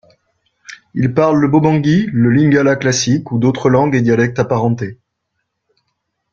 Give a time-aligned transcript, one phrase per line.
[0.95, 4.97] Ils parlent le bobangi, le lingala classique ou d’autres langues et dialectes apparentés.